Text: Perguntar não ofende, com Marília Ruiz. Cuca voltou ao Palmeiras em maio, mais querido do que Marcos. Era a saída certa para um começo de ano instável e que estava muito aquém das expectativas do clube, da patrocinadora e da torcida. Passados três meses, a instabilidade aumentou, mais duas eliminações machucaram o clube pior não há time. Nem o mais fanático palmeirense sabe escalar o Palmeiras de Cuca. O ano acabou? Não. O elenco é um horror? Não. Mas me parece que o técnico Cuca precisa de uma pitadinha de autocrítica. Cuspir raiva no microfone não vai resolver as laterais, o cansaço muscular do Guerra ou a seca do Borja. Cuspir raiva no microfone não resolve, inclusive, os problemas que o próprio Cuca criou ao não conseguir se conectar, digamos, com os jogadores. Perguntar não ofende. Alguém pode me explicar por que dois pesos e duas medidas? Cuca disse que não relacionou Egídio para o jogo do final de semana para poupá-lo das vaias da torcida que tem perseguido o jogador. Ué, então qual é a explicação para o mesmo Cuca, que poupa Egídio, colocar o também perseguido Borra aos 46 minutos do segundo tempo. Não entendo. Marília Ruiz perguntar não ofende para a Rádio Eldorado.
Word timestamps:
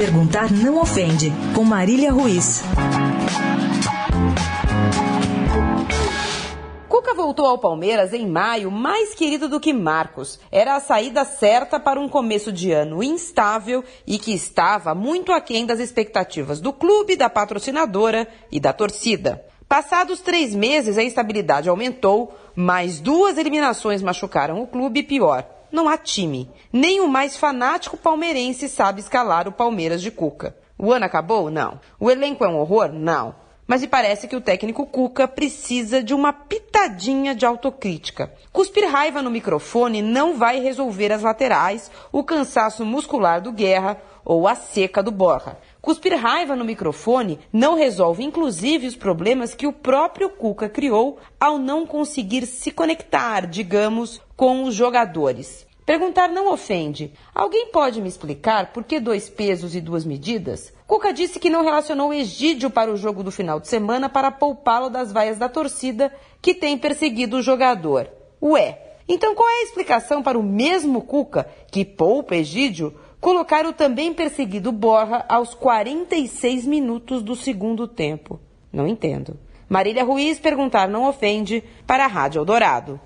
Perguntar 0.00 0.50
não 0.50 0.80
ofende, 0.80 1.30
com 1.54 1.62
Marília 1.62 2.10
Ruiz. 2.10 2.62
Cuca 6.88 7.12
voltou 7.12 7.44
ao 7.44 7.58
Palmeiras 7.58 8.14
em 8.14 8.26
maio, 8.26 8.70
mais 8.70 9.14
querido 9.14 9.46
do 9.46 9.60
que 9.60 9.74
Marcos. 9.74 10.40
Era 10.50 10.74
a 10.74 10.80
saída 10.80 11.22
certa 11.26 11.78
para 11.78 12.00
um 12.00 12.08
começo 12.08 12.50
de 12.50 12.72
ano 12.72 13.02
instável 13.02 13.84
e 14.06 14.18
que 14.18 14.32
estava 14.32 14.94
muito 14.94 15.32
aquém 15.32 15.66
das 15.66 15.78
expectativas 15.78 16.62
do 16.62 16.72
clube, 16.72 17.14
da 17.14 17.28
patrocinadora 17.28 18.26
e 18.50 18.58
da 18.58 18.72
torcida. 18.72 19.44
Passados 19.68 20.20
três 20.20 20.54
meses, 20.54 20.96
a 20.96 21.02
instabilidade 21.02 21.68
aumentou, 21.68 22.34
mais 22.56 23.00
duas 23.00 23.36
eliminações 23.36 24.00
machucaram 24.00 24.62
o 24.62 24.66
clube 24.66 25.02
pior 25.02 25.59
não 25.70 25.88
há 25.88 25.96
time. 25.96 26.50
Nem 26.72 27.00
o 27.00 27.08
mais 27.08 27.36
fanático 27.36 27.96
palmeirense 27.96 28.68
sabe 28.68 29.00
escalar 29.00 29.48
o 29.48 29.52
Palmeiras 29.52 30.02
de 30.02 30.10
Cuca. 30.10 30.56
O 30.78 30.92
ano 30.92 31.04
acabou? 31.04 31.50
Não. 31.50 31.80
O 31.98 32.10
elenco 32.10 32.44
é 32.44 32.48
um 32.48 32.58
horror? 32.58 32.90
Não. 32.92 33.34
Mas 33.66 33.82
me 33.82 33.86
parece 33.86 34.26
que 34.26 34.34
o 34.34 34.40
técnico 34.40 34.84
Cuca 34.84 35.28
precisa 35.28 36.02
de 36.02 36.12
uma 36.12 36.32
pitadinha 36.32 37.34
de 37.34 37.46
autocrítica. 37.46 38.32
Cuspir 38.52 38.90
raiva 38.90 39.22
no 39.22 39.30
microfone 39.30 40.02
não 40.02 40.36
vai 40.36 40.58
resolver 40.58 41.12
as 41.12 41.22
laterais, 41.22 41.90
o 42.10 42.24
cansaço 42.24 42.84
muscular 42.84 43.40
do 43.40 43.52
Guerra 43.52 43.96
ou 44.24 44.48
a 44.48 44.54
seca 44.54 45.02
do 45.02 45.10
Borja. 45.10 45.56
Cuspir 45.80 46.14
raiva 46.14 46.54
no 46.54 46.64
microfone 46.64 47.38
não 47.52 47.74
resolve, 47.74 48.22
inclusive, 48.22 48.86
os 48.86 48.96
problemas 48.96 49.54
que 49.54 49.66
o 49.66 49.72
próprio 49.72 50.28
Cuca 50.28 50.68
criou 50.68 51.18
ao 51.38 51.58
não 51.58 51.86
conseguir 51.86 52.46
se 52.46 52.70
conectar, 52.70 53.46
digamos, 53.46 54.20
com 54.36 54.64
os 54.64 54.74
jogadores. 54.74 55.66
Perguntar 55.86 56.28
não 56.28 56.52
ofende. 56.52 57.12
Alguém 57.34 57.66
pode 57.72 58.00
me 58.00 58.08
explicar 58.08 58.72
por 58.72 58.84
que 58.84 59.00
dois 59.00 59.28
pesos 59.28 59.74
e 59.74 59.80
duas 59.80 60.04
medidas? 60.04 60.72
Cuca 60.86 61.12
disse 61.12 61.40
que 61.40 61.50
não 61.50 61.64
relacionou 61.64 62.12
Egídio 62.12 62.70
para 62.70 62.92
o 62.92 62.96
jogo 62.96 63.24
do 63.24 63.32
final 63.32 63.58
de 63.58 63.66
semana 63.66 64.08
para 64.08 64.30
poupá-lo 64.30 64.90
das 64.90 65.10
vaias 65.10 65.38
da 65.38 65.48
torcida 65.48 66.12
que 66.42 66.54
tem 66.54 66.76
perseguido 66.76 67.38
o 67.38 67.42
jogador. 67.42 68.08
Ué, 68.40 68.78
então 69.08 69.34
qual 69.34 69.48
é 69.48 69.60
a 69.60 69.62
explicação 69.64 70.22
para 70.22 70.38
o 70.38 70.42
mesmo 70.42 71.02
Cuca, 71.02 71.48
que 71.72 71.84
poupa 71.84 72.36
Egídio, 72.36 72.94
colocar 73.20 73.66
o 73.66 73.72
também 73.72 74.12
perseguido 74.12 74.72
Borra 74.72 75.24
aos 75.28 75.54
46 75.54 76.66
minutos 76.66 77.22
do 77.22 77.36
segundo 77.36 77.86
tempo. 77.86 78.40
Não 78.72 78.86
entendo. 78.86 79.38
Marília 79.68 80.04
Ruiz 80.04 80.38
perguntar 80.38 80.88
não 80.88 81.08
ofende 81.08 81.62
para 81.86 82.04
a 82.04 82.08
Rádio 82.08 82.40
Eldorado. 82.40 83.00